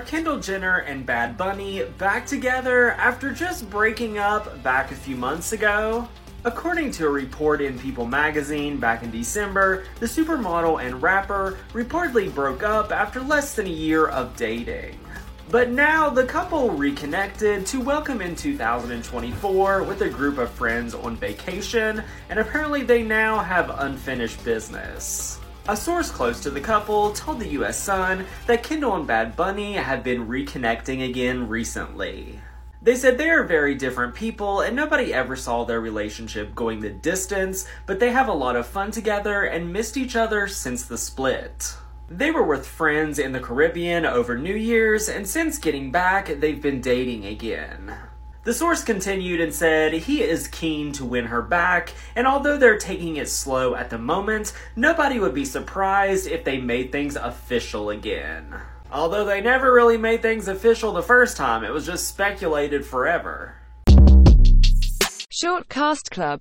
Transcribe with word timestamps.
Kendall 0.00 0.40
Jenner 0.40 0.78
and 0.78 1.04
Bad 1.04 1.36
Bunny 1.36 1.84
back 1.98 2.26
together 2.26 2.92
after 2.92 3.32
just 3.32 3.68
breaking 3.70 4.18
up 4.18 4.62
back 4.62 4.90
a 4.90 4.94
few 4.94 5.16
months 5.16 5.52
ago? 5.52 6.08
According 6.44 6.92
to 6.92 7.06
a 7.06 7.10
report 7.10 7.60
in 7.60 7.78
People 7.78 8.06
magazine 8.06 8.78
back 8.78 9.02
in 9.02 9.10
December, 9.10 9.84
the 10.00 10.06
supermodel 10.06 10.84
and 10.84 11.02
rapper 11.02 11.58
reportedly 11.72 12.32
broke 12.34 12.62
up 12.62 12.92
after 12.92 13.20
less 13.20 13.54
than 13.54 13.66
a 13.66 13.70
year 13.70 14.06
of 14.06 14.36
dating. 14.36 14.98
But 15.50 15.70
now 15.70 16.10
the 16.10 16.24
couple 16.24 16.70
reconnected 16.70 17.64
to 17.66 17.80
welcome 17.80 18.20
in 18.20 18.36
2024 18.36 19.82
with 19.82 20.02
a 20.02 20.08
group 20.10 20.38
of 20.38 20.50
friends 20.50 20.94
on 20.94 21.16
vacation, 21.16 22.04
and 22.28 22.38
apparently 22.38 22.82
they 22.82 23.02
now 23.02 23.38
have 23.38 23.70
unfinished 23.80 24.44
business. 24.44 25.40
A 25.68 25.76
source 25.76 26.10
close 26.10 26.40
to 26.40 26.50
the 26.50 26.62
couple 26.62 27.12
told 27.12 27.40
the 27.40 27.48
US 27.48 27.78
Sun 27.78 28.24
that 28.46 28.62
Kendall 28.62 28.96
and 28.96 29.06
Bad 29.06 29.36
Bunny 29.36 29.74
have 29.74 30.02
been 30.02 30.26
reconnecting 30.26 31.06
again 31.06 31.46
recently. 31.46 32.40
They 32.80 32.94
said 32.94 33.18
they 33.18 33.28
are 33.28 33.44
very 33.44 33.74
different 33.74 34.14
people 34.14 34.62
and 34.62 34.74
nobody 34.74 35.12
ever 35.12 35.36
saw 35.36 35.64
their 35.64 35.82
relationship 35.82 36.54
going 36.54 36.80
the 36.80 36.88
distance, 36.88 37.68
but 37.84 38.00
they 38.00 38.12
have 38.12 38.28
a 38.28 38.32
lot 38.32 38.56
of 38.56 38.66
fun 38.66 38.90
together 38.90 39.42
and 39.42 39.70
missed 39.70 39.98
each 39.98 40.16
other 40.16 40.48
since 40.48 40.86
the 40.86 40.96
split. 40.96 41.76
They 42.08 42.30
were 42.30 42.46
with 42.46 42.66
friends 42.66 43.18
in 43.18 43.32
the 43.32 43.40
Caribbean 43.40 44.06
over 44.06 44.38
New 44.38 44.56
Year's, 44.56 45.10
and 45.10 45.28
since 45.28 45.58
getting 45.58 45.92
back, 45.92 46.28
they've 46.40 46.62
been 46.62 46.80
dating 46.80 47.26
again. 47.26 47.94
The 48.48 48.54
source 48.54 48.82
continued 48.82 49.42
and 49.42 49.52
said 49.52 49.92
he 49.92 50.22
is 50.22 50.48
keen 50.48 50.90
to 50.92 51.04
win 51.04 51.26
her 51.26 51.42
back, 51.42 51.92
and 52.16 52.26
although 52.26 52.56
they're 52.56 52.78
taking 52.78 53.16
it 53.16 53.28
slow 53.28 53.74
at 53.74 53.90
the 53.90 53.98
moment, 53.98 54.54
nobody 54.74 55.20
would 55.20 55.34
be 55.34 55.44
surprised 55.44 56.26
if 56.26 56.44
they 56.44 56.56
made 56.56 56.90
things 56.90 57.16
official 57.16 57.90
again. 57.90 58.58
Although 58.90 59.26
they 59.26 59.42
never 59.42 59.70
really 59.70 59.98
made 59.98 60.22
things 60.22 60.48
official 60.48 60.94
the 60.94 61.02
first 61.02 61.36
time, 61.36 61.62
it 61.62 61.70
was 61.70 61.84
just 61.84 62.08
speculated 62.08 62.86
forever. 62.86 63.56
Short 65.28 65.68
Cast 65.68 66.10
Club 66.10 66.36